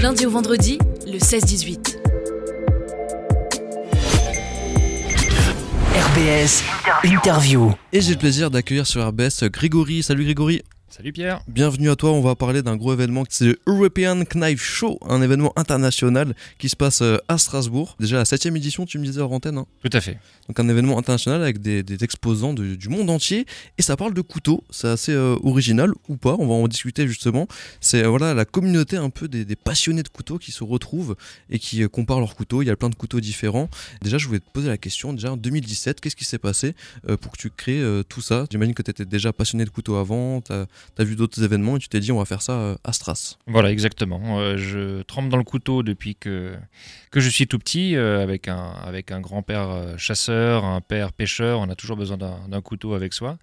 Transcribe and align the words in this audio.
lundi 0.00 0.24
au 0.24 0.30
vendredi, 0.30 0.78
le 1.06 1.18
16-18. 1.18 1.98
RBS 5.94 6.62
Interview. 7.04 7.72
Et 7.92 8.00
j'ai 8.00 8.12
le 8.12 8.18
plaisir 8.18 8.50
d'accueillir 8.50 8.86
sur 8.86 9.06
RBS 9.06 9.44
Grégory. 9.50 10.02
Salut 10.02 10.24
Grégory. 10.24 10.62
Salut 10.92 11.12
Pierre. 11.12 11.40
Bienvenue 11.46 11.88
à 11.88 11.94
toi. 11.94 12.10
On 12.10 12.20
va 12.20 12.34
parler 12.34 12.62
d'un 12.62 12.76
gros 12.76 12.92
événement. 12.92 13.22
C'est 13.28 13.44
le 13.44 13.60
European 13.68 14.24
Knife 14.34 14.60
Show, 14.60 14.98
un 15.08 15.22
événement 15.22 15.52
international 15.56 16.34
qui 16.58 16.68
se 16.68 16.74
passe 16.74 17.00
euh, 17.00 17.16
à 17.28 17.38
Strasbourg. 17.38 17.94
Déjà 18.00 18.16
la 18.16 18.24
septième 18.24 18.56
édition, 18.56 18.84
tu 18.86 18.98
me 18.98 19.04
disais 19.04 19.20
hors 19.20 19.30
antenne. 19.30 19.58
hein. 19.58 19.66
Tout 19.84 19.96
à 19.96 20.00
fait. 20.00 20.18
Donc 20.48 20.58
un 20.58 20.68
événement 20.68 20.98
international 20.98 21.42
avec 21.42 21.60
des, 21.60 21.84
des 21.84 22.02
exposants 22.02 22.54
de- 22.54 22.74
du 22.74 22.88
monde 22.88 23.08
entier. 23.08 23.46
Et 23.78 23.82
ça 23.82 23.96
parle 23.96 24.14
de 24.14 24.20
couteaux. 24.20 24.64
C'est 24.70 24.88
assez 24.88 25.12
euh, 25.12 25.36
original 25.44 25.92
ou 26.08 26.16
pas. 26.16 26.34
On 26.40 26.48
va 26.48 26.54
en 26.54 26.66
discuter 26.66 27.06
justement. 27.06 27.46
C'est 27.80 28.02
euh, 28.02 28.08
voilà 28.08 28.34
la 28.34 28.44
communauté 28.44 28.96
un 28.96 29.10
peu 29.10 29.28
des, 29.28 29.44
des 29.44 29.56
passionnés 29.56 30.02
de 30.02 30.08
couteaux 30.08 30.38
qui 30.38 30.50
se 30.50 30.64
retrouvent 30.64 31.14
et 31.50 31.60
qui 31.60 31.84
euh, 31.84 31.88
comparent 31.88 32.18
leurs 32.20 32.34
couteaux. 32.34 32.62
Il 32.62 32.66
y 32.66 32.70
a 32.70 32.76
plein 32.76 32.90
de 32.90 32.96
couteaux 32.96 33.20
différents. 33.20 33.68
Déjà, 34.02 34.18
je 34.18 34.26
voulais 34.26 34.40
te 34.40 34.50
poser 34.52 34.66
la 34.66 34.76
question. 34.76 35.12
Déjà 35.12 35.30
en 35.32 35.36
2017, 35.36 36.00
qu'est-ce 36.00 36.16
qui 36.16 36.24
s'est 36.24 36.38
passé 36.38 36.74
pour 37.20 37.30
que 37.30 37.38
tu 37.38 37.48
crées 37.50 37.80
tout 38.08 38.20
ça? 38.20 38.46
J'imagine 38.50 38.74
que 38.74 38.82
tu 38.82 38.90
étais 38.90 39.04
déjà 39.04 39.32
passionné 39.32 39.64
de 39.64 39.70
couteaux 39.70 39.94
avant. 39.94 40.42
Tu 40.96 41.02
as, 41.02 41.04
vu 41.04 41.16
d'autres 41.16 41.42
événements 41.42 41.76
et 41.76 41.78
tu 41.78 41.88
t'es 41.88 42.00
dit 42.00 42.12
on 42.12 42.18
va 42.18 42.24
faire 42.24 42.42
ça 42.42 42.52
euh, 42.52 42.76
à 42.84 42.92
Stras. 42.92 43.36
Voilà, 43.46 43.70
exactement. 43.70 44.40
Euh, 44.40 44.56
je 44.56 45.02
trempe 45.02 45.28
dans 45.28 45.36
le 45.36 45.44
couteau 45.44 45.82
depuis 45.82 46.14
que, 46.14 46.54
que 47.10 47.20
je 47.20 47.28
suis 47.28 47.46
tout 47.46 47.58
petit, 47.58 47.96
euh, 47.96 48.22
avec 48.22 48.48
un, 48.48 48.72
avec 48.84 49.10
un 49.12 49.20
grand-père 49.20 49.94
chasseur, 49.96 50.64
un 50.64 50.80
père 50.80 51.12
pêcheur. 51.12 51.60
On 51.60 51.68
a 51.68 51.74
toujours 51.74 51.96
besoin 51.96 52.16
d'un 52.16 52.60
couteau 52.60 52.94
avec 52.94 53.12
soi, 53.12 53.38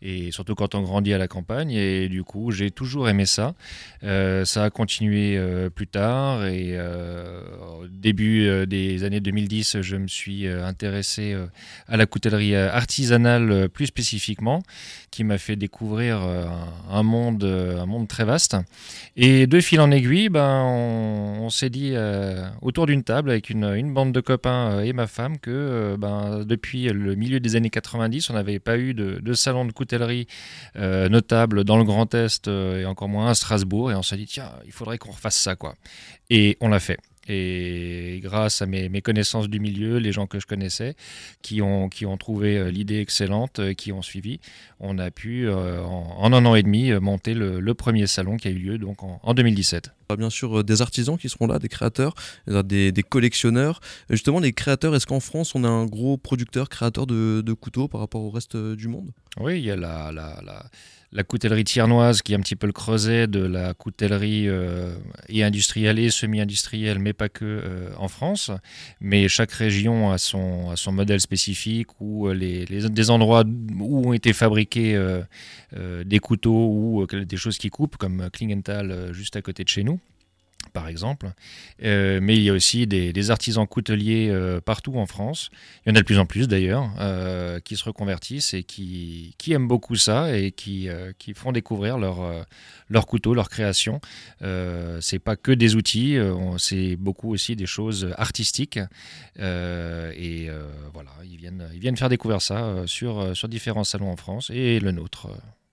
et 0.00 0.30
surtout 0.32 0.54
quand 0.54 0.74
on 0.74 0.82
grandit 0.82 1.12
à 1.12 1.18
la 1.18 1.28
campagne. 1.28 1.72
Et 1.72 2.08
du 2.08 2.24
coup, 2.24 2.50
j'ai 2.50 2.70
toujours 2.70 3.08
aimé 3.08 3.26
ça. 3.26 3.54
Ça 4.02 4.64
a 4.64 4.70
continué 4.70 5.40
plus 5.74 5.86
tard, 5.86 6.46
et 6.46 6.78
au 6.78 7.86
début 7.88 8.66
des 8.66 9.04
années 9.04 9.20
2010, 9.20 9.80
je 9.80 9.96
me 9.96 10.08
suis 10.08 10.46
intéressé 10.48 11.36
à 11.86 11.96
la 11.96 12.06
coutellerie 12.06 12.56
artisanale 12.56 13.68
plus 13.68 13.86
spécifiquement, 13.86 14.62
qui 15.10 15.24
m'a 15.24 15.38
fait 15.38 15.56
découvrir 15.56 16.18
un, 16.18 16.68
un 16.90 17.02
monde, 17.02 17.44
euh, 17.44 17.80
un 17.80 17.86
monde 17.86 18.08
très 18.08 18.24
vaste. 18.24 18.56
Et 19.16 19.46
de 19.46 19.60
fil 19.60 19.80
en 19.80 19.90
aiguille, 19.90 20.28
ben, 20.28 20.62
on, 20.64 21.50
s'est 21.50 21.70
dit 21.70 21.92
euh, 21.94 22.46
autour 22.62 22.86
d'une 22.86 23.02
table 23.02 23.30
avec 23.30 23.50
une, 23.50 23.92
bande 23.92 24.12
de 24.12 24.20
copains 24.20 24.72
euh, 24.72 24.82
et 24.82 24.92
ma 24.92 25.06
femme 25.06 25.38
que 25.38 25.96
ben, 25.98 26.44
depuis 26.44 26.84
le 26.84 27.14
milieu 27.14 27.40
des 27.40 27.56
années 27.56 27.70
90, 27.70 28.30
on 28.30 28.34
n'avait 28.34 28.58
pas 28.58 28.78
eu 28.78 28.94
de, 28.94 29.32
salon 29.34 29.64
de 29.64 29.72
coutellerie 29.72 30.26
notable 30.76 31.64
dans 31.64 31.76
le 31.76 31.84
Grand 31.84 32.14
Est 32.14 32.48
et 32.48 32.84
encore 32.86 33.08
moins 33.08 33.28
à 33.28 33.34
Strasbourg. 33.34 33.90
Et 33.90 33.94
on 33.94 34.02
s'est 34.02 34.16
dit, 34.16 34.26
tiens, 34.26 34.50
il 34.66 34.72
faudrait 34.72 34.98
qu'on 34.98 35.12
refasse 35.12 35.36
ça. 35.36 35.56
quoi. 35.56 35.74
Et 36.30 36.56
on 36.60 36.68
l'a 36.68 36.80
fait. 36.80 36.98
Et 37.32 38.20
grâce 38.22 38.60
à 38.60 38.66
mes, 38.66 38.88
mes 38.90 39.00
connaissances 39.00 39.48
du 39.48 39.58
milieu, 39.58 39.96
les 39.96 40.12
gens 40.12 40.26
que 40.26 40.38
je 40.38 40.46
connaissais, 40.46 40.94
qui 41.40 41.62
ont, 41.62 41.88
qui 41.88 42.04
ont 42.04 42.18
trouvé 42.18 42.58
euh, 42.58 42.70
l'idée 42.70 43.00
excellente, 43.00 43.58
euh, 43.58 43.72
qui 43.72 43.90
ont 43.90 44.02
suivi, 44.02 44.38
on 44.80 44.98
a 44.98 45.10
pu, 45.10 45.48
euh, 45.48 45.82
en, 45.82 46.16
en 46.18 46.32
un 46.32 46.44
an 46.44 46.54
et 46.54 46.62
demi, 46.62 46.92
monter 46.92 47.32
le, 47.32 47.60
le 47.60 47.74
premier 47.74 48.06
salon 48.06 48.36
qui 48.36 48.48
a 48.48 48.50
eu 48.50 48.58
lieu 48.58 48.78
donc 48.78 49.02
en, 49.02 49.18
en 49.22 49.34
2017. 49.34 49.86
Il 49.86 49.88
y 49.88 50.04
aura 50.10 50.16
bien 50.18 50.30
sûr 50.30 50.62
des 50.62 50.82
artisans 50.82 51.16
qui 51.16 51.30
seront 51.30 51.46
là, 51.46 51.58
des 51.58 51.68
créateurs, 51.68 52.14
des, 52.46 52.92
des 52.92 53.02
collectionneurs. 53.02 53.80
Justement, 54.10 54.40
les 54.40 54.52
créateurs, 54.52 54.94
est-ce 54.94 55.06
qu'en 55.06 55.20
France, 55.20 55.54
on 55.54 55.64
a 55.64 55.68
un 55.68 55.86
gros 55.86 56.18
producteur, 56.18 56.68
créateur 56.68 57.06
de, 57.06 57.40
de 57.40 57.52
couteaux 57.54 57.88
par 57.88 58.00
rapport 58.00 58.22
au 58.22 58.30
reste 58.30 58.56
du 58.56 58.88
monde? 58.88 59.10
Oui, 59.40 59.58
il 59.58 59.64
y 59.64 59.70
a 59.70 59.76
la, 59.76 60.12
la, 60.12 60.38
la, 60.44 60.66
la 61.12 61.24
coutellerie 61.24 61.64
tiernoise 61.64 62.22
qui 62.22 62.32
est 62.32 62.36
un 62.36 62.40
petit 62.40 62.56
peu 62.56 62.66
le 62.66 62.72
creuset 62.72 63.26
de 63.26 63.40
la 63.40 63.74
coutellerie 63.74 64.48
euh, 64.48 64.94
et 65.28 65.44
industrielle 65.44 65.98
et 65.98 66.10
semi-industrielle, 66.10 66.98
mais 66.98 67.12
pas 67.12 67.28
que 67.28 67.44
euh, 67.44 67.90
en 67.98 68.08
France. 68.08 68.50
Mais 69.00 69.28
chaque 69.28 69.52
région 69.52 70.10
a 70.10 70.18
son, 70.18 70.74
modèle 70.90 71.20
spécifique 71.20 72.00
ou 72.00 72.28
euh, 72.28 72.34
les, 72.34 72.64
des 72.66 73.10
endroits 73.10 73.44
où 73.78 74.08
ont 74.08 74.12
été 74.12 74.32
fabriqués 74.32 74.98
des 75.72 76.18
couteaux 76.18 76.68
ou 76.68 77.06
des 77.06 77.36
choses 77.36 77.58
qui 77.58 77.70
coupent, 77.70 77.96
comme 77.96 78.28
Klingenthal 78.30 79.12
juste 79.12 79.36
à 79.36 79.42
côté 79.42 79.64
de 79.64 79.68
chez 79.68 79.84
nous. 79.84 80.00
Par 80.72 80.88
exemple. 80.88 81.32
Euh, 81.82 82.20
mais 82.22 82.36
il 82.36 82.42
y 82.42 82.50
a 82.50 82.52
aussi 82.52 82.86
des, 82.86 83.30
artisans 83.30 83.66
couteliers 83.66 84.28
euh, 84.30 84.60
partout 84.60 84.96
en 84.96 85.06
France. 85.06 85.50
Il 85.84 85.90
y 85.90 85.92
en 85.92 85.96
a 85.96 86.00
de 86.00 86.04
plus 86.04 86.18
en 86.18 86.26
plus 86.26 86.48
d'ailleurs, 86.48 86.90
euh, 86.98 87.60
qui 87.60 87.76
se 87.76 87.84
reconvertissent 87.84 88.54
et 88.54 88.62
qui, 88.62 89.34
aiment 89.50 89.68
beaucoup 89.68 89.96
ça 89.96 90.36
et 90.36 90.50
qui, 90.50 90.88
font 91.34 91.52
découvrir 91.52 91.98
leur, 91.98 92.46
leur 92.88 93.06
couteau, 93.06 93.34
leur 93.34 93.48
création. 93.50 94.00
C'est 94.40 95.18
pas 95.18 95.36
que 95.36 95.52
des 95.52 95.76
outils, 95.76 96.16
c'est 96.58 96.96
beaucoup 96.96 97.30
aussi 97.30 97.54
des 97.56 97.66
choses 97.66 98.12
artistiques. 98.16 98.78
Et 99.38 100.48
voilà, 100.94 101.10
ils 101.24 101.36
viennent, 101.36 101.96
faire 101.96 102.08
découvrir 102.08 102.40
ça 102.40 102.84
sur, 102.86 103.36
sur 103.36 103.48
différents 103.48 103.84
salons 103.84 104.10
en 104.10 104.16
France 104.16 104.50
et 104.50 104.80
le 104.80 104.92
nôtre. 104.92 105.28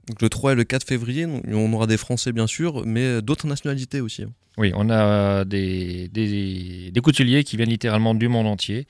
Donc 0.07 0.21
le 0.21 0.29
3 0.29 0.53
et 0.53 0.55
le 0.55 0.63
4 0.63 0.85
février, 0.85 1.25
on 1.25 1.73
aura 1.73 1.87
des 1.87 1.97
Français 1.97 2.31
bien 2.31 2.47
sûr, 2.47 2.85
mais 2.85 3.21
d'autres 3.21 3.47
nationalités 3.47 4.01
aussi. 4.01 4.25
Oui, 4.59 4.73
on 4.75 4.89
a 4.89 5.45
des, 5.45 6.09
des, 6.09 7.01
couteliers 7.01 7.45
qui 7.45 7.55
viennent 7.55 7.69
littéralement 7.69 8.13
du 8.13 8.27
monde 8.27 8.45
entier. 8.45 8.87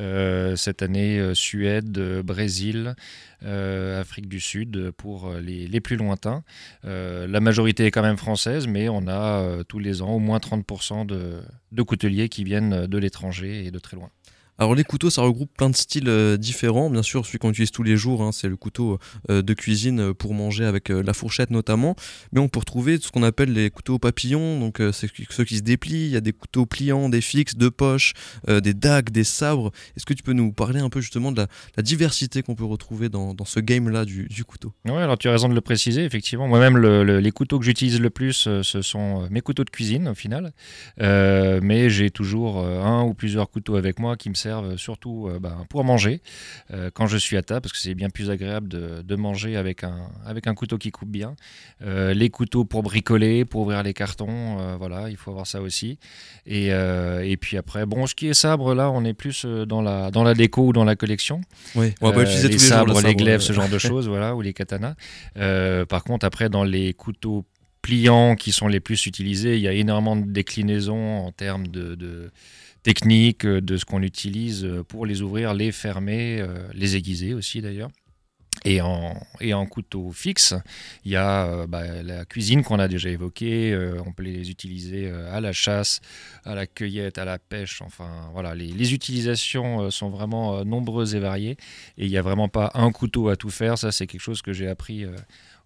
Euh, 0.00 0.56
cette 0.56 0.82
année, 0.82 1.20
euh, 1.20 1.32
Suède, 1.32 1.96
euh, 1.96 2.24
Brésil, 2.24 2.96
euh, 3.44 4.00
Afrique 4.00 4.28
du 4.28 4.40
Sud 4.40 4.76
euh, 4.76 4.90
pour 4.90 5.28
euh, 5.28 5.40
les, 5.40 5.80
plus 5.80 5.94
lointains. 5.94 6.42
Euh, 6.84 7.28
la 7.28 7.38
majorité 7.38 7.86
est 7.86 7.92
quand 7.92 8.02
même 8.02 8.16
française, 8.16 8.66
mais 8.66 8.88
on 8.88 9.06
a 9.06 9.42
euh, 9.42 9.62
tous 9.62 9.78
les 9.78 10.02
ans 10.02 10.10
au 10.10 10.18
moins 10.18 10.38
30% 10.38 11.06
de, 11.06 11.40
de 11.70 11.82
couteliers 11.82 12.28
qui 12.28 12.42
viennent 12.42 12.88
de 12.88 12.98
l'étranger 12.98 13.64
et 13.64 13.70
de 13.70 13.78
très 13.78 13.96
loin. 13.96 14.10
Alors 14.58 14.74
les 14.74 14.84
couteaux, 14.84 15.08
ça 15.08 15.22
regroupe 15.22 15.50
plein 15.56 15.70
de 15.70 15.74
styles 15.74 16.08
euh, 16.08 16.36
différents. 16.36 16.90
Bien 16.90 17.02
sûr, 17.02 17.24
celui 17.24 17.38
qu'on 17.38 17.50
utilise 17.50 17.70
tous 17.70 17.82
les 17.82 17.96
jours, 17.96 18.22
hein, 18.22 18.32
c'est 18.32 18.48
le 18.48 18.56
couteau 18.56 18.98
euh, 19.30 19.40
de 19.40 19.54
cuisine 19.54 20.00
euh, 20.00 20.14
pour 20.14 20.34
manger 20.34 20.64
avec 20.64 20.90
la 20.90 21.14
fourchette 21.14 21.50
notamment. 21.50 21.96
Mais 22.32 22.40
on 22.40 22.48
peut 22.48 22.58
retrouver 22.60 22.98
ce 23.00 23.10
qu'on 23.10 23.22
appelle 23.22 23.52
les 23.52 23.70
couteaux 23.70 23.98
papillons, 23.98 24.60
donc 24.60 24.80
c'est 24.92 25.08
ceux 25.30 25.44
qui 25.44 25.56
se 25.56 25.62
déplient. 25.62 26.06
Il 26.06 26.10
y 26.10 26.16
a 26.16 26.20
des 26.20 26.32
couteaux 26.32 26.66
pliants, 26.66 27.08
des 27.08 27.20
fixes, 27.20 27.56
de 27.56 27.68
poche, 27.68 28.12
des 28.48 28.74
dagues, 28.74 29.10
des 29.10 29.24
sabres. 29.24 29.72
Est-ce 29.96 30.04
que 30.04 30.14
tu 30.14 30.22
peux 30.22 30.32
nous 30.32 30.52
parler 30.52 30.80
un 30.80 30.90
peu 30.90 31.00
justement 31.00 31.32
de 31.32 31.46
la, 31.76 31.82
diversité 31.82 32.42
qu'on 32.42 32.54
peut 32.54 32.64
retrouver 32.64 33.08
dans, 33.08 33.34
ce 33.44 33.60
game-là 33.60 34.04
du, 34.04 34.44
couteau? 34.44 34.72
Oui, 34.84 34.92
alors 34.92 35.18
tu 35.18 35.28
as 35.28 35.32
raison 35.32 35.48
de 35.48 35.54
le 35.54 35.60
préciser, 35.60 36.04
effectivement. 36.04 36.48
Moi-même, 36.48 36.76
le- 36.76 37.04
le- 37.04 37.20
les 37.20 37.30
couteaux 37.32 37.58
que 37.58 37.64
j'utilise 37.64 38.00
le 38.00 38.10
plus, 38.10 38.48
ce 38.62 38.82
sont 38.82 39.28
mes 39.30 39.40
couteaux 39.40 39.64
de 39.64 39.70
cuisine, 39.70 40.08
au 40.08 40.14
final. 40.14 40.52
Mais 40.98 41.90
j'ai 41.90 42.10
toujours 42.10 42.64
un 42.64 43.02
ou 43.02 43.14
plusieurs 43.14 43.50
couteaux 43.50 43.76
avec 43.76 43.98
moi 43.98 44.16
qui 44.16 44.28
me 44.28 44.34
servent 44.42 44.76
surtout 44.76 45.28
euh, 45.28 45.38
ben, 45.38 45.66
pour 45.68 45.84
manger 45.84 46.20
euh, 46.72 46.90
quand 46.92 47.06
je 47.06 47.16
suis 47.16 47.36
à 47.36 47.42
table, 47.42 47.62
parce 47.62 47.72
que 47.72 47.78
c'est 47.78 47.94
bien 47.94 48.10
plus 48.10 48.28
agréable 48.30 48.68
de, 48.68 49.02
de 49.02 49.16
manger 49.16 49.56
avec 49.56 49.84
un, 49.84 50.10
avec 50.26 50.46
un 50.46 50.54
couteau 50.54 50.78
qui 50.78 50.90
coupe 50.90 51.10
bien. 51.10 51.34
Euh, 51.82 52.14
les 52.14 52.30
couteaux 52.30 52.64
pour 52.64 52.82
bricoler, 52.82 53.44
pour 53.44 53.62
ouvrir 53.62 53.82
les 53.82 53.94
cartons, 53.94 54.76
voilà, 54.78 55.08
il 55.08 55.16
faut 55.16 55.30
avoir 55.30 55.46
ça 55.46 55.60
aussi. 55.60 55.98
Et, 56.46 56.68
et 56.68 57.36
puis 57.36 57.56
après, 57.56 57.86
bon, 57.86 58.06
ce 58.06 58.14
qui 58.14 58.28
est 58.28 58.34
sabre, 58.34 58.74
là, 58.74 58.90
on 58.90 59.04
est 59.04 59.14
plus 59.14 59.44
dans 59.44 59.82
la, 59.82 60.10
dans 60.10 60.24
la 60.24 60.34
déco 60.34 60.68
ou 60.68 60.72
dans 60.72 60.84
la 60.84 60.96
collection. 60.96 61.40
Oui, 61.74 61.94
on 62.00 62.08
va 62.08 62.14
pas 62.14 62.20
l'utiliser 62.24 62.48
les 62.48 62.56
tous 62.56 62.62
les 62.62 62.68
sabres, 62.68 62.92
jours. 62.92 63.00
le 63.02 63.08
les 63.08 63.14
glaives, 63.14 63.40
ce 63.40 63.52
genre 63.52 63.68
de 63.68 63.78
choses, 63.78 64.08
voilà, 64.08 64.34
ou 64.34 64.40
les 64.40 64.52
katanas. 64.52 64.94
Par 65.88 66.04
contre, 66.04 66.26
après, 66.26 66.48
dans 66.48 66.64
les 66.64 66.92
couteaux 66.94 67.44
pliants 67.82 68.36
qui 68.36 68.52
sont 68.52 68.68
les 68.68 68.80
plus 68.80 69.06
utilisés, 69.06 69.56
il 69.56 69.62
y 69.62 69.68
a 69.68 69.72
énormément 69.72 70.16
de 70.16 70.30
déclinaisons 70.30 71.26
en 71.26 71.32
termes 71.32 71.66
de, 71.66 71.96
de 71.96 72.30
technique, 72.82 73.44
euh, 73.44 73.60
de 73.60 73.76
ce 73.76 73.84
qu'on 73.84 74.02
utilise 74.02 74.64
euh, 74.64 74.82
pour 74.82 75.06
les 75.06 75.22
ouvrir, 75.22 75.54
les 75.54 75.72
fermer, 75.72 76.40
euh, 76.40 76.68
les 76.74 76.96
aiguiser 76.96 77.34
aussi 77.34 77.60
d'ailleurs. 77.60 77.90
Et 78.64 78.80
en, 78.80 79.16
et 79.40 79.54
en 79.54 79.66
couteau 79.66 80.12
fixe, 80.12 80.54
il 81.04 81.12
y 81.12 81.16
a 81.16 81.66
bah, 81.66 82.02
la 82.02 82.24
cuisine 82.26 82.62
qu'on 82.62 82.78
a 82.78 82.86
déjà 82.86 83.08
évoquée. 83.08 83.76
on 84.06 84.12
peut 84.12 84.22
les 84.22 84.50
utiliser 84.50 85.10
à 85.10 85.40
la 85.40 85.52
chasse, 85.52 86.00
à 86.44 86.54
la 86.54 86.66
cueillette, 86.66 87.18
à 87.18 87.24
la 87.24 87.38
pêche. 87.38 87.82
Enfin, 87.82 88.28
voilà, 88.32 88.54
les, 88.54 88.66
les 88.66 88.94
utilisations 88.94 89.90
sont 89.90 90.10
vraiment 90.10 90.64
nombreuses 90.64 91.16
et 91.16 91.18
variées. 91.18 91.56
Et 91.96 92.04
il 92.04 92.10
n'y 92.10 92.18
a 92.18 92.22
vraiment 92.22 92.48
pas 92.48 92.70
un 92.74 92.92
couteau 92.92 93.30
à 93.30 93.36
tout 93.36 93.50
faire. 93.50 93.78
Ça, 93.78 93.90
c'est 93.90 94.06
quelque 94.06 94.20
chose 94.20 94.42
que 94.42 94.52
j'ai 94.52 94.68
appris 94.68 95.06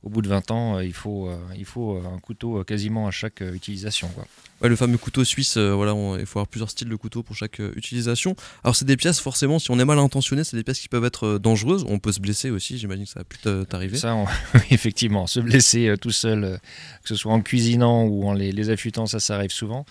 au 0.06 0.08
bout 0.08 0.23
de 0.23 0.29
20 0.29 0.50
ans. 0.53 0.76
Euh, 0.76 0.85
il, 0.85 0.93
faut, 0.93 1.29
euh, 1.29 1.37
il 1.58 1.64
faut 1.64 1.97
euh, 1.97 2.03
un 2.14 2.19
couteau 2.20 2.62
quasiment 2.64 3.08
à 3.08 3.11
chaque 3.11 3.41
utilisation. 3.41 4.08
Quoi. 4.14 4.25
Ouais, 4.62 4.69
le 4.70 4.76
fameux 4.76 4.97
couteau 4.97 5.23
suisse, 5.25 5.56
euh, 5.58 5.73
voilà, 5.75 5.94
on- 5.94 6.17
il 6.17 6.25
faut 6.25 6.38
avoir 6.38 6.47
plusieurs 6.49 6.70
styles 6.70 6.88
de 6.88 6.94
couteau 6.97 7.23
pour 7.23 7.35
chaque 7.37 7.61
euh, 7.61 7.73
utilisation. 7.76 8.35
Alors 8.64 8.75
c'est 8.76 8.85
des 8.87 8.97
pièces, 8.97 9.20
forcément, 9.20 9.58
si 9.58 9.70
on 9.70 9.79
est 9.79 9.85
mal 9.85 9.99
intentionné, 9.99 10.44
c'est 10.44 10.56
des 10.56 10.62
pièces 10.62 10.79
qui 10.81 10.88
peuvent 10.88 11.05
être 11.05 11.26
euh, 11.26 11.38
dangereuses. 11.38 11.85
On 11.88 11.99
peut 11.99 12.12
se 12.12 12.20
blesser 12.20 12.49
aussi, 12.50 12.79
j'imagine 12.79 13.05
que 13.05 13.11
ça 13.11 13.20
a 13.20 13.25
pu 13.25 13.37
t'arriver. 13.69 13.99
Ça, 13.99 14.14
on- 14.14 14.26
effectivement, 14.70 15.26
se 15.26 15.41
blesser 15.41 15.94
tout 16.00 16.12
seul, 16.12 16.59
que 17.02 17.09
ce 17.09 17.17
soit 17.17 17.32
en 17.32 17.41
cuisinant 17.43 18.05
ou 18.05 18.26
en 18.29 18.32
les, 18.32 18.52
les 18.52 18.70
affûtant, 18.70 19.05
ça, 19.06 19.19
ça 19.20 19.35
arrive 19.35 19.50
souvent. 19.50 19.85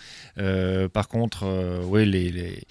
Par 0.94 1.08
contre, 1.10 1.46
ouais, 1.86 2.06
les, 2.06 2.32
les, 2.32 2.66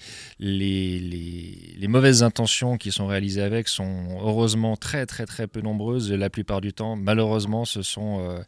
les- 0.99 1.75
les 1.77 1.87
mauvaises 1.87 2.23
intentions 2.23 2.77
qui 2.77 2.91
sont 2.91 3.07
réalisées 3.07 3.41
avec 3.43 3.67
sont 3.67 4.17
heureusement 4.21 4.75
très, 4.75 5.05
très, 5.05 5.25
très 5.25 5.47
peu 5.47 5.61
nombreuses. 5.61 6.11
La 6.11 6.29
plupart 6.29 6.59
du 6.59 6.73
temps, 6.73 6.95
malheureusement, 6.95 7.34
malheureusement, 7.35 7.65
ce 7.65 7.81
sont, 7.81 8.19
euh, 8.21 8.39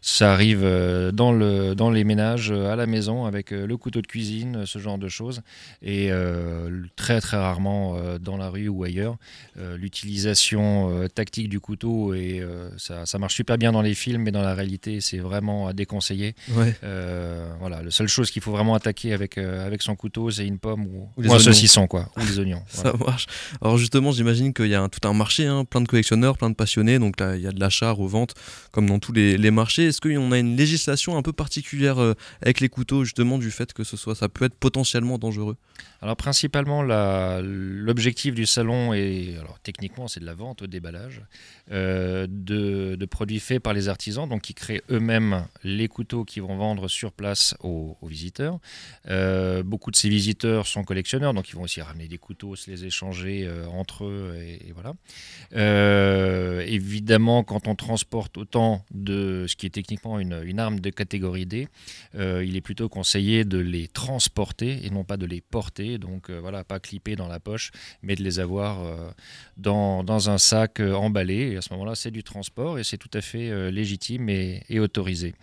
ça 0.00 0.32
arrive 0.32 0.62
euh, 0.64 1.12
dans, 1.12 1.32
le, 1.32 1.74
dans 1.74 1.90
les 1.90 2.02
ménages, 2.02 2.50
à 2.50 2.74
la 2.74 2.86
maison, 2.86 3.24
avec 3.24 3.50
le 3.52 3.76
couteau 3.76 4.02
de 4.02 4.06
cuisine, 4.06 4.66
ce 4.66 4.78
genre 4.78 4.98
de 4.98 5.08
choses. 5.08 5.42
Et 5.82 6.10
très 6.96 7.20
très 7.20 7.36
rarement 7.36 7.96
dans 8.20 8.36
la 8.36 8.48
rue 8.48 8.68
ou 8.68 8.84
ailleurs. 8.84 9.16
L'utilisation 9.56 11.08
tactique 11.14 11.48
du 11.48 11.60
couteau, 11.60 12.14
et 12.14 12.42
ça, 12.76 13.06
ça, 13.06 13.18
marche 13.18 13.34
super 13.34 13.58
bien 13.58 13.72
dans 13.72 13.82
les 13.82 13.94
films, 13.94 14.22
mais 14.22 14.32
dans 14.32 14.42
la 14.42 14.54
réalité, 14.54 15.00
c'est 15.00 15.18
vraiment 15.18 15.68
à 15.68 15.72
déconseiller. 15.72 16.34
voilà, 16.50 17.82
la 17.82 17.90
seule 17.90 18.08
chose 18.08 18.30
qu'il 18.30 18.42
faut 18.42 18.52
vraiment 18.52 18.74
attaquer 18.74 19.12
avec, 19.12 19.38
avec 19.38 19.82
son 19.82 19.94
couteau, 19.94 20.30
c'est 20.30 20.46
une 20.46 20.58
pomme 20.58 20.86
ou, 20.86 21.10
un 21.24 21.38
saucisson, 21.38 21.86
quoi, 21.86 22.10
ou 22.16 22.24
des 22.24 22.38
oignons. 22.40 22.62
Ça 22.68 22.92
marche. 22.98 23.26
Alors 23.60 23.78
justement, 23.78 24.12
j'imagine 24.12 24.52
qu'il 24.52 24.68
y 24.68 24.74
a 24.74 24.88
tout 24.88 25.06
un 25.06 25.14
marché, 25.14 25.46
hein, 25.46 25.64
plein 25.64 25.80
de 25.80 25.88
collectionneurs, 25.88 26.36
plein 26.38 26.50
de 26.50 26.54
passionnés, 26.54 26.98
donc 26.98 27.20
là, 27.20 27.36
il 27.36 27.42
y 27.42 27.46
a 27.46 27.52
de 27.52 27.60
l'achat, 27.60 27.90
revente, 27.90 28.21
comme 28.70 28.86
dans 28.86 28.98
tous 28.98 29.12
les, 29.12 29.50
marchés. 29.50 29.86
Est-ce 29.86 30.00
qu'on 30.00 30.32
a 30.32 30.38
une 30.38 30.56
législation 30.56 31.16
un 31.16 31.22
peu 31.22 31.32
particulière 31.32 32.00
euh, 32.00 32.14
avec 32.40 32.60
les 32.60 32.68
couteaux, 32.68 33.04
justement, 33.04 33.38
du 33.38 33.50
fait 33.50 33.72
que 33.72 33.84
ce 33.84 33.96
soit, 33.96 34.14
ça 34.14 34.28
peut 34.28 34.44
être 34.44 34.54
potentiellement 34.54 35.18
dangereux? 35.18 35.56
Alors 36.00 36.16
principalement, 36.16 36.82
l'objectif 36.82 38.34
du 38.34 38.46
salon 38.46 38.92
est, 38.92 39.36
alors 39.38 39.58
techniquement, 39.62 40.08
c'est 40.08 40.20
de 40.20 40.26
la 40.26 40.34
vente 40.34 40.62
au 40.62 40.66
déballage 40.66 41.22
euh, 41.70 42.26
de, 42.28 43.06
produits 43.06 43.40
faits 43.40 43.62
par 43.62 43.72
les 43.72 43.88
artisans, 43.88 44.28
donc 44.28 44.42
qui 44.42 44.54
créent 44.54 44.82
eux-mêmes 44.90 45.46
les 45.64 45.86
couteaux 45.88 46.24
qu'ils 46.24 46.42
vont 46.42 46.56
vendre 46.56 46.88
sur 46.88 47.12
place 47.12 47.54
aux, 47.60 47.96
visiteurs. 48.02 48.58
Euh, 49.08 49.62
beaucoup 49.62 49.90
de 49.90 49.96
ces 49.96 50.08
visiteurs 50.08 50.66
sont 50.66 50.82
collectionneurs, 50.82 51.34
donc 51.34 51.50
ils 51.50 51.56
vont 51.56 51.62
aussi 51.62 51.82
ramener 51.82 52.08
des 52.08 52.18
couteaux, 52.18 52.56
se 52.56 52.70
les 52.70 52.84
échanger 52.84 53.48
entre 53.72 54.04
eux, 54.04 54.34
et, 54.40 54.72
voilà. 54.72 54.94
évidemment, 56.64 57.44
quand 57.44 57.68
on 57.68 57.74
transporte 57.74 58.11
autant 58.36 58.84
de 58.90 59.46
ce 59.48 59.56
qui 59.56 59.66
est 59.66 59.70
techniquement 59.70 60.18
une, 60.18 60.58
arme 60.58 60.80
de 60.80 60.90
catégorie 60.90 61.46
D, 61.46 61.68
euh, 62.14 62.44
il 62.44 62.56
est 62.56 62.60
plutôt 62.60 62.88
conseillé 62.88 63.44
de 63.44 63.58
les 63.58 63.88
transporter 63.88 64.84
et 64.84 64.90
non 64.90 65.04
pas 65.04 65.16
de 65.16 65.26
les 65.26 65.40
porter. 65.40 65.98
Donc 65.98 66.30
euh, 66.30 66.38
voilà, 66.40 66.64
pas 66.64 66.80
clipper 66.80 67.16
dans 67.16 67.28
la 67.28 67.40
poche, 67.40 67.70
mais 68.02 68.14
de 68.14 68.22
les 68.22 68.40
avoir 68.40 68.84
euh, 68.84 69.10
dans, 69.56 70.30
un 70.30 70.38
sac 70.38 70.80
emballé. 70.80 71.52
Et 71.52 71.56
à 71.56 71.62
ce 71.62 71.72
moment-là, 71.72 71.94
c'est 71.94 72.10
du 72.10 72.22
transport 72.22 72.78
et 72.78 72.84
c'est 72.84 72.98
tout 72.98 73.10
à 73.14 73.20
fait 73.20 73.70
légitime 73.70 74.28
et, 74.28 74.62
et 74.68 74.78
autorisé. 74.78 75.34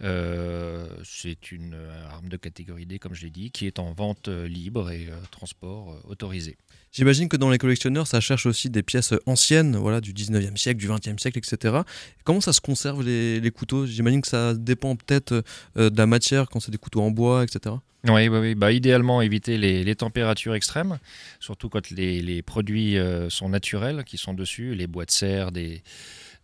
c'est 0.00 1.52
une 1.52 1.76
arme 2.10 2.28
de 2.28 2.36
catégorie 2.36 2.86
D, 2.86 2.98
comme 2.98 3.14
je 3.14 3.24
l'ai 3.24 3.30
dit, 3.30 3.50
qui 3.50 3.66
est 3.66 3.78
en 3.78 3.92
vente 3.92 4.28
libre 4.28 4.90
et 4.90 5.08
transport 5.30 6.00
autorisé. 6.04 6.56
J'imagine 6.96 7.28
que 7.28 7.36
dans 7.36 7.50
les 7.50 7.58
collectionneurs, 7.58 8.06
ça 8.06 8.20
cherche 8.20 8.46
aussi 8.46 8.70
des 8.70 8.82
pièces 8.82 9.12
anciennes, 9.26 9.76
voilà, 9.76 10.00
du 10.00 10.14
19e 10.14 10.56
siècle, 10.56 10.80
du 10.80 10.88
20e 10.88 11.18
siècle, 11.18 11.36
etc. 11.36 11.80
Comment 12.24 12.40
ça 12.40 12.54
se 12.54 12.62
conserve 12.62 13.02
les, 13.04 13.50
couteaux? 13.50 13.84
J'imagine 13.84 14.22
que 14.22 14.28
ça 14.28 14.54
dépend 14.54 14.96
peut-être 14.96 15.44
euh, 15.76 15.90
de 15.90 15.98
la 15.98 16.06
matière, 16.06 16.48
quand 16.48 16.58
c'est 16.58 16.70
des 16.70 16.78
couteaux 16.78 17.02
en 17.02 17.10
bois, 17.10 17.44
etc. 17.44 17.74
Oui, 18.04 18.28
oui, 18.28 18.38
oui. 18.38 18.54
Bah, 18.54 18.72
idéalement, 18.72 19.20
éviter 19.20 19.58
les, 19.58 19.94
températures 19.94 20.54
extrêmes, 20.54 20.98
surtout 21.38 21.68
quand 21.68 21.90
les, 21.90 22.40
produits 22.40 22.96
euh, 22.96 23.28
sont 23.28 23.50
naturels, 23.50 24.02
qui 24.04 24.16
sont 24.16 24.32
dessus, 24.32 24.74
les 24.74 24.86
bois 24.86 25.04
de 25.04 25.10
serre, 25.10 25.52
des, 25.52 25.82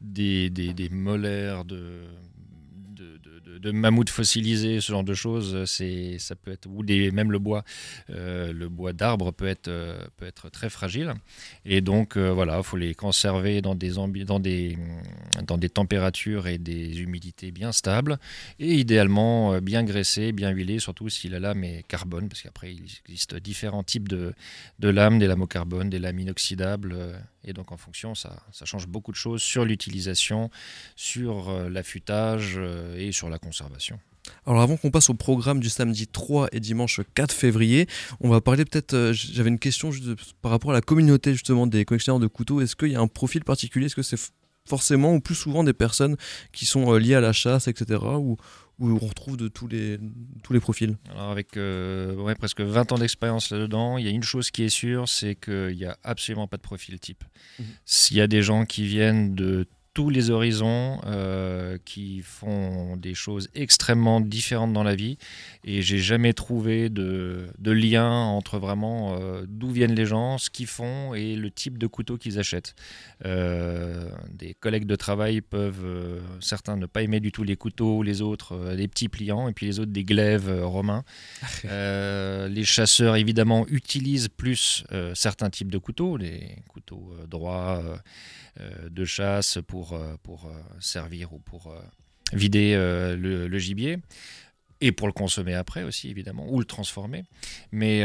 des, 0.02 0.50
des 0.50 0.88
molaires 0.90 1.64
de 1.64 2.02
de, 3.40 3.70
mammouths 3.70 4.10
fossilisés, 4.10 4.80
ce 4.80 4.92
genre 4.92 5.04
de 5.04 5.14
choses, 5.14 5.64
c'est, 5.66 6.18
ça 6.18 6.34
peut 6.34 6.52
être, 6.52 6.66
ou 6.66 6.82
même 7.12 7.32
le 7.32 7.38
bois, 7.38 7.64
euh, 8.10 8.52
le 8.52 8.68
bois 8.68 8.92
d'arbre 8.92 9.32
peut 9.32 9.46
être, 9.46 9.68
euh, 9.68 10.04
peut 10.16 10.26
être 10.26 10.50
très 10.50 10.70
fragile. 10.70 11.14
Et 11.64 11.80
donc, 11.80 12.16
euh, 12.16 12.30
voilà, 12.32 12.58
il 12.58 12.64
faut 12.64 12.76
les 12.76 12.94
conserver 12.94 13.62
dans 13.62 13.74
des, 13.74 13.90
dans, 13.90 14.40
des, 14.40 14.76
dans 15.46 15.58
des 15.58 15.68
températures 15.68 16.46
et 16.46 16.58
des 16.58 17.00
humidités 17.00 17.50
bien 17.50 17.72
stables, 17.72 18.18
et 18.58 18.74
idéalement 18.74 19.58
bien 19.60 19.82
graissés, 19.82 20.32
bien 20.32 20.50
huilés, 20.50 20.78
surtout 20.78 21.08
si 21.08 21.28
la 21.28 21.40
lame 21.40 21.64
est 21.64 21.84
carbone, 21.88 22.28
parce 22.28 22.42
qu'après, 22.42 22.74
il 22.74 22.82
existe 23.08 23.34
différents 23.36 23.82
types 23.82 24.08
de, 24.08 24.34
de 24.78 24.88
lames, 24.88 25.18
des 25.18 25.26
lames 25.26 25.42
au 25.42 25.46
carbone, 25.46 25.90
des 25.90 25.98
lames 25.98 26.18
inoxydables. 26.18 26.96
Et 27.44 27.52
donc 27.52 27.72
en 27.72 27.76
fonction, 27.76 28.14
ça, 28.14 28.42
ça 28.52 28.64
change 28.66 28.86
beaucoup 28.86 29.10
de 29.10 29.16
choses 29.16 29.42
sur 29.42 29.64
l'utilisation, 29.64 30.50
sur 30.96 31.50
l'affûtage 31.68 32.60
et 32.96 33.12
sur 33.12 33.28
la 33.28 33.38
conservation. 33.38 33.98
Alors 34.46 34.60
avant 34.60 34.76
qu'on 34.76 34.90
passe 34.90 35.10
au 35.10 35.14
programme 35.14 35.60
du 35.60 35.68
samedi 35.68 36.06
3 36.06 36.48
et 36.52 36.60
dimanche 36.60 37.00
4 37.14 37.32
février, 37.32 37.86
on 38.20 38.28
va 38.28 38.40
parler 38.40 38.64
peut-être, 38.64 38.94
euh, 38.94 39.12
j'avais 39.12 39.48
une 39.48 39.58
question 39.58 39.90
par 40.40 40.50
rapport 40.50 40.70
à 40.70 40.74
la 40.74 40.80
communauté 40.80 41.32
justement 41.32 41.66
des 41.66 41.84
collectionneurs 41.84 42.20
de 42.20 42.26
couteaux. 42.26 42.60
Est-ce 42.60 42.76
qu'il 42.76 42.92
y 42.92 42.96
a 42.96 43.00
un 43.00 43.08
profil 43.08 43.44
particulier? 43.44 43.86
Est-ce 43.86 43.96
que 43.96 44.02
c'est 44.02 44.16
forcément 44.68 45.14
ou 45.14 45.20
plus 45.20 45.34
souvent 45.34 45.64
des 45.64 45.72
personnes 45.72 46.16
qui 46.52 46.66
sont 46.66 46.92
euh, 46.92 46.98
liées 46.98 47.14
à 47.14 47.20
la 47.20 47.32
chasse, 47.32 47.68
etc. 47.68 48.00
Ou, 48.18 48.36
où 48.78 48.90
on 48.90 49.06
retrouve 49.06 49.36
de 49.36 49.48
tous 49.48 49.68
les, 49.68 49.98
tous 50.42 50.52
les 50.52 50.60
profils 50.60 50.96
Alors 51.10 51.30
avec 51.30 51.56
euh, 51.56 52.34
presque 52.34 52.60
20 52.60 52.92
ans 52.92 52.98
d'expérience 52.98 53.50
là-dedans, 53.50 53.98
il 53.98 54.04
y 54.04 54.08
a 54.08 54.10
une 54.10 54.22
chose 54.22 54.50
qui 54.50 54.64
est 54.64 54.68
sûre, 54.68 55.08
c'est 55.08 55.34
qu'il 55.34 55.76
n'y 55.76 55.84
a 55.84 55.96
absolument 56.02 56.48
pas 56.48 56.56
de 56.56 56.62
profil 56.62 56.98
type. 56.98 57.24
Mmh. 57.58 57.62
S'il 57.84 58.16
y 58.16 58.20
a 58.20 58.26
des 58.26 58.42
gens 58.42 58.64
qui 58.64 58.86
viennent 58.86 59.34
de 59.34 59.66
tous 59.94 60.08
les 60.08 60.30
horizons, 60.30 61.00
euh, 61.04 61.76
qui 61.84 62.22
font 62.22 62.96
des 62.96 63.12
choses 63.14 63.48
extrêmement 63.54 64.20
différentes 64.20 64.72
dans 64.72 64.82
la 64.82 64.94
vie. 64.94 65.18
Et 65.64 65.82
j'ai 65.82 65.98
jamais 65.98 66.32
trouvé 66.32 66.88
de, 66.88 67.50
lien 67.62 68.10
entre 68.10 68.58
vraiment 68.58 69.16
euh, 69.18 69.44
d'où 69.46 69.70
viennent 69.70 69.94
les 69.94 70.06
gens, 70.06 70.38
ce 70.38 70.48
qu'ils 70.48 70.66
font 70.66 71.14
et 71.14 71.36
le 71.36 71.50
type 71.50 71.76
de 71.76 71.86
couteau 71.86 72.16
qu'ils 72.16 72.38
achètent. 72.38 72.74
Euh, 73.26 74.10
des 74.30 74.54
collègues 74.54 74.86
de 74.86 74.96
travail 74.96 75.42
peuvent, 75.42 76.20
certains 76.40 76.76
ne 76.76 76.86
pas 76.86 77.02
aimer 77.02 77.20
du 77.20 77.30
tout 77.30 77.42
les 77.42 77.56
couteaux, 77.56 78.02
les 78.02 78.22
autres 78.22 78.74
des 78.74 78.88
petits 78.88 79.08
pliants, 79.08 79.48
et 79.48 79.52
puis 79.52 79.66
les 79.66 79.78
autres 79.78 79.92
des 79.92 80.04
glaives 80.04 80.62
romains. 80.64 81.04
les 81.64 82.64
chasseurs, 82.64 83.16
évidemment, 83.16 83.66
utilisent 83.68 84.28
plus 84.28 84.84
certains 85.14 85.50
types 85.50 85.70
de 85.70 85.78
couteaux, 85.78 86.16
les 86.16 86.56
couteaux 86.68 87.12
droits 87.28 87.82
de 88.90 89.04
chasse 89.04 89.58
pour, 89.66 89.81
euh, 89.90 90.16
pour 90.22 90.46
euh, 90.46 90.52
servir 90.80 91.32
ou 91.32 91.38
pour 91.38 91.74
vider 92.32 92.74
le, 92.74 93.58
gibier 93.58 93.98
et 94.80 94.92
pour 94.92 95.06
le 95.06 95.12
consommer 95.12 95.54
après 95.54 95.82
aussi 95.82 96.08
évidemment 96.08 96.46
ou 96.48 96.58
le 96.58 96.64
transformer 96.64 97.24
mais 97.72 98.02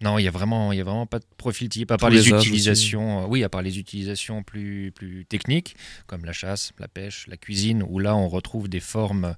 non, 0.00 0.18
il 0.18 0.24
y 0.24 0.28
a 0.28 0.30
vraiment, 0.30 0.72
y 0.72 0.80
a 0.80 0.84
vraiment 0.84 1.06
pas 1.06 1.18
de 1.18 1.24
profil 1.38 1.68
type 1.68 1.90
à 1.90 1.96
part 1.96 2.10
les, 2.10 2.28
utilisations. 2.28 3.26
oui, 3.28 3.44
à 3.44 3.48
part 3.48 3.62
les 3.62 3.78
utilisations 3.78 4.42
plus 4.42 4.92
plus 4.92 5.24
techniques 5.24 5.76
comme 6.06 6.24
la 6.24 6.32
chasse, 6.32 6.72
la 6.78 6.88
pêche, 6.88 7.26
la 7.26 7.36
cuisine, 7.36 7.82
où 7.88 7.98
là 7.98 8.14
on 8.16 8.28
retrouve 8.28 8.68
des 8.68 8.80
formes 8.80 9.34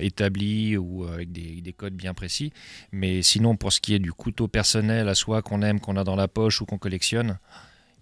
établies 0.00 0.76
ou 0.76 1.04
avec 1.04 1.30
des, 1.32 1.60
des, 1.60 1.72
codes 1.72 1.94
bien 1.94 2.14
précis. 2.14 2.52
Mais 2.92 3.22
sinon, 3.22 3.56
pour 3.56 3.72
ce 3.72 3.80
qui 3.80 3.94
est 3.94 4.00
du 4.00 4.12
couteau 4.12 4.48
personnel 4.48 5.08
à 5.08 5.14
soi 5.14 5.42
qu'on 5.42 5.62
aime, 5.62 5.80
qu'on 5.80 5.96
a 5.96 6.04
dans 6.04 6.16
la 6.16 6.26
poche 6.26 6.60
ou 6.60 6.64
qu'on 6.64 6.78
collectionne, 6.78 7.38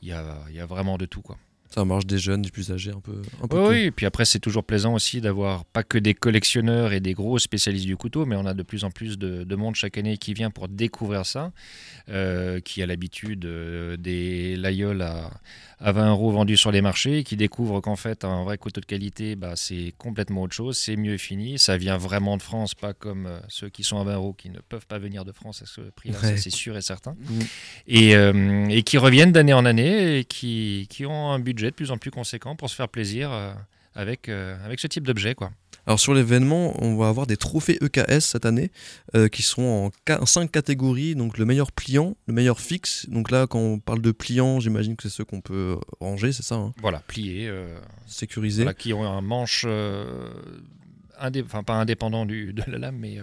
il 0.02 0.08
y 0.08 0.12
a, 0.12 0.66
vraiment 0.66 0.98
de 0.98 1.06
tout. 1.06 1.22
quoi. 1.22 1.38
Ça 1.74 1.86
marche 1.86 2.04
des 2.06 2.18
jeunes, 2.18 2.42
des 2.42 2.50
plus 2.50 2.70
âgés, 2.70 2.90
un 2.90 3.00
peu. 3.00 3.22
oui, 3.68 3.84
et 3.84 3.90
puis 3.90 4.04
après, 4.04 4.26
c'est 4.26 4.38
toujours 4.40 4.64
plaisant 4.64 4.92
aussi 4.92 5.22
d'avoir 5.22 5.64
pas 5.64 5.82
que 5.82 5.96
des 5.96 6.12
collectionneurs 6.12 6.92
et 6.92 7.00
des 7.00 7.14
gros 7.14 7.38
spécialistes 7.38 7.86
du 7.86 7.96
couteau, 7.96 8.26
mais 8.26 8.36
on 8.36 8.44
a 8.44 8.52
de 8.52 8.62
plus 8.62 8.84
en 8.84 8.90
plus 8.90 9.18
de, 9.18 9.54
monde 9.54 9.74
chaque 9.74 9.96
année 9.96 10.18
qui 10.18 10.34
vient 10.34 10.50
pour 10.50 10.68
découvrir 10.68 11.24
ça, 11.24 11.52
euh, 12.08 12.60
qui 12.60 12.82
a 12.82 12.86
l'habitude 12.86 13.44
euh, 13.44 13.96
des 13.96 14.56
layoles 14.56 15.02
à, 15.02 15.30
à 15.78 15.92
20 15.92 16.10
euros 16.10 16.30
vendus 16.30 16.56
sur 16.56 16.72
les 16.72 16.82
marchés, 16.82 17.24
qui 17.24 17.36
découvrent 17.36 17.80
qu'en 17.80 17.96
fait 17.96 18.24
un 18.24 18.44
vrai 18.44 18.58
couteau 18.58 18.80
de 18.80 18.86
qualité, 18.86 19.36
bah, 19.36 19.52
c'est 19.56 19.94
complètement 19.96 20.42
autre 20.42 20.54
chose, 20.54 20.76
c'est 20.76 20.96
mieux 20.96 21.16
fini, 21.16 21.58
ça 21.58 21.76
vient 21.76 21.96
vraiment 21.96 22.36
de 22.36 22.42
France, 22.42 22.74
pas 22.74 22.92
comme 22.92 23.26
euh, 23.26 23.38
ceux 23.48 23.70
qui 23.70 23.82
sont 23.82 23.98
à 23.98 24.04
20 24.04 24.14
euros 24.14 24.32
qui 24.34 24.50
ne 24.50 24.58
peuvent 24.58 24.86
pas 24.86 24.98
venir 24.98 25.24
de 25.24 25.32
France 25.32 25.62
à 25.62 25.66
ce 25.66 25.80
prix-là, 25.80 26.36
c'est 26.36 26.50
sûr 26.50 26.76
et 26.76 26.82
certain, 26.82 27.12
mm. 27.12 27.40
et, 27.86 28.76
et, 28.76 28.82
qui 28.82 28.98
reviennent 28.98 29.32
d'année 29.32 29.54
en 29.54 29.64
année 29.64 30.18
et 30.18 30.24
qui, 30.24 30.86
qui, 30.90 31.06
ont 31.06 31.30
un 31.30 31.38
budget 31.38 31.61
de 31.70 31.76
plus 31.76 31.90
en 31.90 31.98
plus 31.98 32.10
conséquent 32.10 32.56
pour 32.56 32.70
se 32.70 32.74
faire 32.74 32.88
plaisir 32.88 33.32
euh, 33.32 33.52
avec, 33.94 34.28
avec 34.28 34.80
ce 34.80 34.86
type 34.86 35.06
d'objet. 35.06 35.34
quoi. 35.34 35.52
Alors 35.86 35.98
sur 35.98 36.14
l'événement, 36.14 36.80
on 36.82 36.96
va 36.96 37.08
avoir 37.08 37.26
des 37.26 37.36
trophées 37.36 37.78
EKS 37.82 38.20
cette 38.20 38.46
année 38.46 38.70
euh, 39.16 39.28
qui 39.28 39.42
sont 39.42 39.90
en, 40.08 40.26
cinq 40.26 40.50
catégories. 40.50 41.16
Donc 41.16 41.38
le 41.38 41.44
meilleur 41.44 41.72
pliant, 41.72 42.16
le 42.26 42.34
meilleur 42.34 42.60
fixe. 42.60 43.08
Donc 43.08 43.30
là, 43.30 43.46
quand 43.48 43.58
on 43.58 43.78
parle 43.80 44.00
de 44.00 44.12
pliant, 44.12 44.60
j'imagine 44.60 44.96
que 44.96 45.02
c'est 45.02 45.14
ceux 45.14 45.24
qu'on 45.24 45.40
peut 45.40 45.76
ranger, 46.00 46.32
c'est 46.32 46.44
ça 46.44 46.54
hein? 46.54 46.72
Voilà, 46.80 47.00
plier. 47.00 47.48
Euh, 47.48 47.76
Sécurisé. 48.06 48.64
qui 48.78 48.92
ont 48.92 49.04
un 49.04 49.22
manche, 49.22 49.64
euh, 49.66 50.30
enfin 51.44 51.64
pas 51.64 51.74
indépendant 51.74 52.26
du, 52.26 52.52
de 52.52 52.62
la 52.68 52.78
lame, 52.78 52.98
mais 52.98 53.18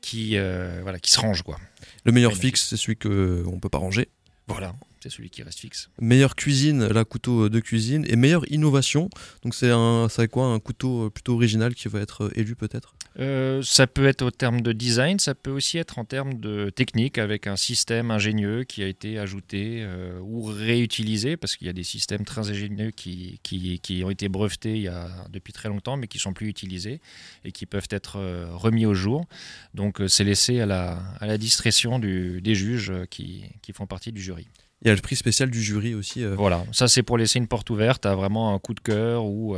qui, 0.00 0.38
voilà, 0.82 0.98
qui 0.98 1.10
se 1.10 1.20
range. 1.20 1.42
Quoi. 1.42 1.58
Le 2.04 2.12
meilleur 2.12 2.34
fixe, 2.34 2.68
c'est 2.68 2.76
celui 2.78 2.96
qu'on 2.96 3.08
ne 3.10 3.60
peut 3.60 3.68
pas 3.68 3.78
ranger. 3.78 4.08
Voilà, 4.48 4.74
c'est 5.02 5.10
celui 5.10 5.30
qui 5.30 5.42
reste 5.42 5.58
fixe. 5.58 5.90
Meilleure 6.00 6.36
cuisine, 6.36 6.86
là, 6.86 7.04
couteau 7.04 7.48
de 7.48 7.60
cuisine. 7.60 8.04
Et 8.08 8.16
meilleure 8.16 8.50
innovation. 8.50 9.08
Donc, 9.42 9.54
c'est 9.54 9.70
un, 9.70 10.08
c'est 10.08 10.28
quoi 10.28 10.46
Un 10.46 10.60
couteau 10.60 11.10
plutôt 11.10 11.34
original 11.34 11.74
qui 11.74 11.88
va 11.88 12.00
être 12.00 12.30
élu 12.36 12.54
peut-être? 12.54 12.94
Euh, 13.18 13.60
ça 13.62 13.86
peut 13.86 14.06
être 14.06 14.22
au 14.22 14.30
terme 14.30 14.62
de 14.62 14.72
design, 14.72 15.18
ça 15.18 15.34
peut 15.34 15.50
aussi 15.50 15.76
être 15.76 15.98
en 15.98 16.04
termes 16.04 16.34
de 16.34 16.70
technique 16.70 17.18
avec 17.18 17.46
un 17.46 17.56
système 17.56 18.10
ingénieux 18.10 18.64
qui 18.64 18.82
a 18.82 18.86
été 18.86 19.18
ajouté 19.18 19.80
euh, 19.82 20.18
ou 20.20 20.42
réutilisé 20.42 21.36
parce 21.36 21.56
qu'il 21.56 21.66
y 21.66 21.70
a 21.70 21.74
des 21.74 21.82
systèmes 21.82 22.24
très 22.24 22.48
ingénieux 22.48 22.90
qui, 22.90 23.38
qui, 23.42 23.80
qui, 23.80 24.02
ont 24.02 24.10
été 24.10 24.28
brevetés 24.30 24.76
il 24.76 24.82
y 24.82 24.88
a, 24.88 25.10
depuis 25.30 25.52
très 25.52 25.68
longtemps 25.68 25.98
mais 25.98 26.08
qui 26.08 26.18
sont 26.18 26.32
plus 26.32 26.48
utilisés 26.48 27.00
et 27.44 27.52
qui 27.52 27.66
peuvent 27.66 27.88
être 27.90 28.16
euh, 28.16 28.46
remis 28.52 28.86
au 28.86 28.94
jour. 28.94 29.26
Donc 29.74 30.00
c'est 30.08 30.24
laissé 30.24 30.60
à 30.60 30.66
la, 30.66 31.02
à 31.20 31.26
la 31.26 31.36
discrétion 31.36 31.98
du, 31.98 32.40
des 32.40 32.54
juges 32.54 32.92
qui, 33.10 33.44
qui 33.60 33.72
font 33.74 33.86
partie 33.86 34.12
du 34.12 34.22
jury. 34.22 34.46
Il 34.82 34.88
y 34.88 34.90
a 34.90 34.94
le 34.94 35.00
prix 35.00 35.16
spécial 35.16 35.50
du 35.50 35.62
jury 35.62 35.94
aussi. 35.94 36.24
Voilà, 36.24 36.64
ça 36.72 36.88
c'est 36.88 37.02
pour 37.02 37.16
laisser 37.16 37.38
une 37.38 37.46
porte 37.46 37.70
ouverte 37.70 38.04
à 38.04 38.14
vraiment 38.14 38.54
un 38.54 38.58
coup 38.58 38.74
de 38.74 38.80
cœur 38.80 39.24
ou 39.24 39.56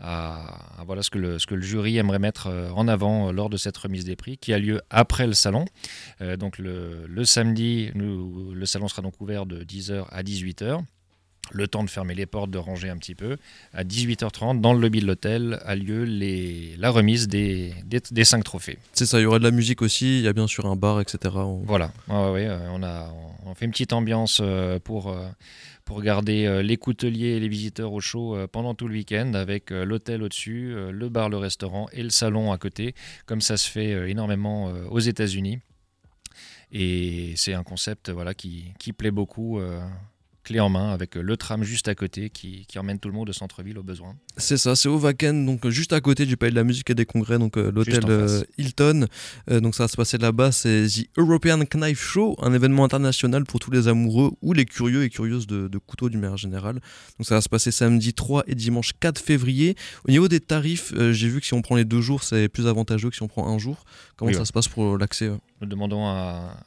à, 0.00 0.84
voilà 0.86 1.02
ce 1.02 1.10
que, 1.10 1.18
le, 1.18 1.60
jury 1.60 1.98
aimerait 1.98 2.18
mettre 2.18 2.46
euh, 2.46 2.70
en 2.70 2.88
avant 2.88 3.28
euh, 3.28 3.32
lors 3.32 3.50
de 3.50 3.56
cette 3.56 3.76
remise 3.76 4.04
des 4.04 4.16
prix 4.16 4.38
qui 4.38 4.52
a 4.52 4.58
lieu 4.58 4.80
après 4.90 5.26
le 5.26 5.32
salon. 5.32 5.64
Euh, 6.20 6.36
donc 6.36 6.58
le, 6.58 7.24
samedi, 7.24 7.90
le 7.94 8.66
salon 8.66 8.88
sera 8.88 9.02
donc 9.02 9.20
ouvert 9.20 9.46
de 9.46 9.64
10h 9.64 10.06
à 10.10 10.22
18h 10.22 10.82
le 11.52 11.68
temps 11.68 11.84
de 11.84 11.90
fermer 11.90 12.14
les 12.14 12.26
portes, 12.26 12.50
de 12.50 12.58
ranger 12.58 12.88
un 12.88 12.96
petit 12.96 13.14
peu. 13.14 13.36
À 13.72 13.84
18h30, 13.84 14.60
dans 14.60 14.72
le 14.72 14.80
lobby 14.80 15.00
de 15.00 15.06
l'hôtel, 15.06 15.60
a 15.64 15.74
lieu 15.74 16.04
les, 16.04 16.76
la 16.78 16.90
remise 16.90 17.28
des, 17.28 17.72
des, 17.84 18.24
cinq 18.24 18.44
trophées. 18.44 18.78
C'est 18.92 19.06
ça, 19.06 19.18
il 19.18 19.22
y 19.22 19.26
aura 19.26 19.38
de 19.38 19.44
la 19.44 19.50
musique 19.50 19.82
aussi, 19.82 20.18
il 20.18 20.24
y 20.24 20.28
a 20.28 20.32
bien 20.32 20.46
sûr 20.46 20.66
un 20.66 20.76
bar, 20.76 21.00
etc. 21.00 21.34
Voilà, 21.64 21.92
ouais, 22.08 22.48
on, 22.70 22.82
a, 22.82 23.12
on 23.46 23.54
fait 23.54 23.64
une 23.64 23.70
petite 23.70 23.92
ambiance 23.92 24.42
pour, 24.84 25.14
pour 25.88 26.02
garder 26.02 26.44
euh, 26.44 26.60
les 26.60 26.76
couteliers 26.76 27.28
et 27.28 27.40
les 27.40 27.48
visiteurs 27.48 27.94
au 27.94 28.00
chaud 28.00 28.36
euh, 28.36 28.46
pendant 28.46 28.74
tout 28.74 28.88
le 28.88 28.92
week-end 28.92 29.32
avec 29.32 29.72
euh, 29.72 29.86
l'hôtel 29.86 30.22
au-dessus, 30.22 30.76
le 30.90 31.08
bar, 31.08 31.30
le 31.30 31.38
restaurant 31.38 31.88
et 31.94 32.02
le 32.02 32.10
salon 32.10 32.52
à 32.52 32.58
côté, 32.58 32.94
comme 33.24 33.40
ça 33.40 33.56
se 33.56 33.70
fait 33.70 34.10
énormément 34.10 34.70
aux 34.90 34.98
États-Unis. 34.98 35.60
Et 36.72 37.32
c'est 37.36 37.54
un 37.54 37.62
concept 37.62 38.10
voilà, 38.10 38.34
qui, 38.34 38.74
qui 38.78 38.92
plaît 38.92 39.10
beaucoup 39.10 39.58
clé 40.48 40.60
en 40.60 40.70
main 40.70 40.92
avec 40.92 41.14
le 41.14 41.36
tram 41.36 41.62
juste 41.62 41.88
à 41.88 41.94
côté 41.94 42.30
qui, 42.30 42.66
emmène 42.76 42.98
tout 42.98 43.08
le 43.08 43.14
monde 43.14 43.26
de 43.26 43.32
centre-ville 43.32 43.76
au 43.78 43.82
besoin. 43.82 44.14
C'est 44.38 44.56
ça, 44.56 44.76
c'est 44.76 44.88
au 44.88 44.98
Wacken, 44.98 45.44
donc 45.44 45.68
juste 45.68 45.92
à 45.92 46.00
côté 46.00 46.24
du 46.24 46.38
Palais 46.38 46.52
de 46.52 46.56
la 46.56 46.64
Musique 46.64 46.88
et 46.88 46.94
des 46.94 47.04
Congrès, 47.04 47.38
donc 47.38 47.58
euh, 47.58 47.70
l'hôtel 47.70 48.00
euh, 48.08 48.42
Hilton. 48.56 49.06
Euh, 49.50 49.60
donc 49.60 49.74
ça 49.74 49.84
va 49.84 49.88
se 49.88 49.96
passer 49.96 50.16
là-bas, 50.16 50.52
c'est 50.52 50.86
The 50.86 51.18
European 51.18 51.64
Knife 51.70 52.00
Show, 52.00 52.36
un 52.40 52.54
événement 52.54 52.84
international 52.84 53.44
pour 53.44 53.60
tous 53.60 53.70
les 53.70 53.88
amoureux 53.88 54.30
ou 54.40 54.54
les 54.54 54.64
curieux 54.64 55.02
et 55.02 55.10
curieuses 55.10 55.46
de, 55.46 55.68
couteaux 55.78 56.08
du 56.08 56.16
manière 56.16 56.38
générale. 56.38 56.80
Donc 57.18 57.26
ça 57.26 57.34
va 57.34 57.40
se 57.42 57.50
passer 57.50 57.70
samedi 57.70 58.14
3 58.14 58.44
et 58.46 58.54
dimanche 58.54 58.92
4 58.98 59.18
février. 59.18 59.76
Au 60.06 60.10
niveau 60.10 60.28
des 60.28 60.40
tarifs, 60.40 60.94
j'ai 61.10 61.28
vu 61.28 61.40
que 61.40 61.46
si 61.46 61.52
on 61.52 61.60
prend 61.60 61.76
les 61.76 61.84
deux 61.84 62.00
jours, 62.00 62.22
c'est 62.22 62.48
plus 62.48 62.66
avantageux 62.66 63.10
que 63.10 63.16
si 63.16 63.22
on 63.22 63.28
prend 63.28 63.46
un 63.52 63.58
jour. 63.58 63.84
Comment 64.16 64.32
ça 64.32 64.46
se 64.46 64.52
passe 64.52 64.68
pour 64.68 64.96
l'accès 64.96 65.30
Nous 65.60 65.66
demandons 65.66 66.06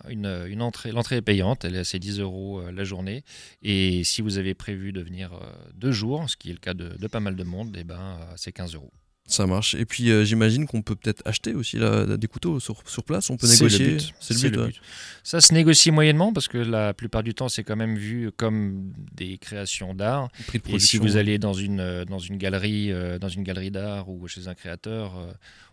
une, 0.09 0.45
une 0.47 0.61
entrée, 0.61 0.91
l'entrée 0.91 1.17
est 1.17 1.21
payante, 1.21 1.65
elle 1.65 1.75
est 1.75 1.95
à 1.95 1.99
10 1.99 2.19
euros 2.19 2.61
la 2.71 2.83
journée. 2.83 3.23
Et 3.61 4.03
si 4.03 4.21
vous 4.21 4.37
avez 4.37 4.53
prévu 4.53 4.91
de 4.91 5.01
venir 5.01 5.31
deux 5.75 5.91
jours, 5.91 6.29
ce 6.29 6.37
qui 6.37 6.49
est 6.49 6.53
le 6.53 6.59
cas 6.59 6.73
de, 6.73 6.97
de 6.97 7.07
pas 7.07 7.19
mal 7.19 7.35
de 7.35 7.43
monde, 7.43 7.75
eh 7.77 7.83
ben, 7.83 7.95
euh, 7.99 8.33
c'est 8.35 8.51
15 8.51 8.75
euros. 8.75 8.91
Ça 9.27 9.47
marche. 9.47 9.75
Et 9.75 9.85
puis 9.85 10.09
euh, 10.09 10.25
j'imagine 10.25 10.65
qu'on 10.65 10.81
peut 10.81 10.95
peut-être 10.95 11.21
acheter 11.25 11.53
aussi 11.53 11.77
des 11.77 12.27
couteaux 12.27 12.59
sur, 12.59 12.83
sur, 12.89 13.03
place, 13.03 13.29
on 13.29 13.37
peut 13.37 13.47
négocier. 13.47 13.97
C'est 14.19 14.49
le 14.49 14.65
but. 14.65 14.81
Ça 15.23 15.39
se 15.39 15.53
négocie 15.53 15.91
moyennement 15.91 16.33
parce 16.33 16.49
que 16.49 16.57
la 16.57 16.93
plupart 16.93 17.23
du 17.23 17.33
temps 17.33 17.47
c'est 17.47 17.63
quand 17.63 17.77
même 17.77 17.95
vu 17.95 18.31
comme 18.35 18.91
des 19.13 19.37
créations 19.37 19.93
d'art. 19.93 20.29
Et 20.67 20.79
si 20.79 20.97
vous 20.97 21.15
allez 21.15 21.37
dans 21.37 21.53
une, 21.53 21.79
euh, 21.79 22.03
dans 22.03 22.19
une 22.19 22.37
galerie, 22.37 22.91
dans 23.21 23.29
une 23.29 23.43
galerie 23.43 23.71
d'art 23.71 24.09
ou 24.09 24.27
chez 24.27 24.47
un 24.47 24.55
créateur, 24.55 25.13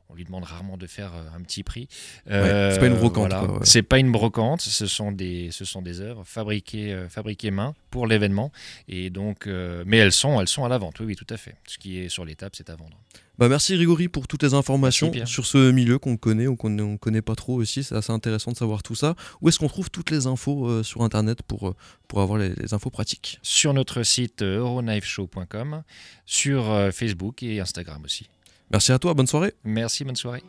on 0.08 0.14
lui 0.14 0.24
demande 0.24 0.44
rarement 0.44 0.76
de 0.76 0.86
faire 0.86 1.12
un 1.34 1.42
petit 1.42 1.62
prix. 1.62 1.88
c'est 2.26 2.78
pas 2.78 2.86
une 2.86 2.96
brocante. 2.96 3.32
C'est 3.64 3.82
pas 3.82 3.98
une 3.98 4.12
brocante, 4.12 4.60
ce 4.60 4.86
sont 4.86 5.12
des, 5.12 5.50
ce 5.50 5.64
sont 5.64 5.82
des 5.82 6.00
œuvres 6.00 6.24
fabriquées, 6.24 7.06
fabriquées 7.08 7.50
main 7.50 7.74
pour 7.90 8.06
l'événement. 8.06 8.52
Et 8.88 9.10
donc, 9.10 9.46
mais 9.46 9.98
elles 9.98 10.12
sont, 10.12 10.40
elles 10.40 10.48
sont 10.48 10.64
à 10.64 10.68
la 10.68 10.78
vente. 10.78 11.00
Oui, 11.00 11.06
oui, 11.06 11.16
tout 11.16 11.26
à 11.30 11.36
fait. 11.36 11.56
Ce 11.66 11.78
qui 11.78 11.98
est 11.98 12.08
sur 12.08 12.24
les 12.24 12.34
tables, 12.34 12.54
c'est 12.56 12.70
à 12.70 12.76
vendre. 12.76 12.98
Bah 13.38 13.48
merci 13.48 13.76
Rigori 13.76 14.08
pour 14.08 14.26
toutes 14.26 14.42
les 14.42 14.54
informations 14.54 15.12
sur 15.24 15.46
ce 15.46 15.70
milieu 15.70 16.00
qu'on 16.00 16.16
connaît 16.16 16.48
ou 16.48 16.56
qu'on 16.56 16.70
ne 16.70 16.96
connaît 16.96 17.22
pas 17.22 17.36
trop 17.36 17.54
aussi. 17.54 17.84
C'est 17.84 17.94
assez 17.94 18.12
intéressant 18.12 18.50
de 18.50 18.56
savoir 18.56 18.82
tout 18.82 18.96
ça. 18.96 19.14
Où 19.40 19.48
est-ce 19.48 19.60
qu'on 19.60 19.68
trouve 19.68 19.90
toutes 19.90 20.10
les 20.10 20.26
infos 20.26 20.66
euh, 20.66 20.82
sur 20.82 21.02
Internet 21.02 21.42
pour, 21.42 21.68
euh, 21.68 21.76
pour 22.08 22.20
avoir 22.20 22.40
les, 22.40 22.52
les, 22.56 22.74
infos 22.74 22.90
pratiques? 22.90 23.38
Sur 23.42 23.74
notre 23.74 24.02
site 24.02 24.42
euh, 24.42 24.58
euronifeshow.com, 24.58 25.84
sur 26.26 26.92
Facebook 26.92 27.44
et 27.44 27.60
Instagram 27.60 28.02
aussi. 28.04 28.28
Merci 28.70 28.92
à 28.92 28.98
toi, 28.98 29.14
bonne 29.14 29.26
soirée. 29.26 29.54
Merci, 29.64 30.04
bonne 30.04 30.16
soirée. 30.16 30.36